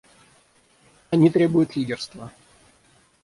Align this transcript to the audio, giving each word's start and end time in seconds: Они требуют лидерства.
Они 1.11 1.29
требуют 1.29 1.75
лидерства. 1.75 2.31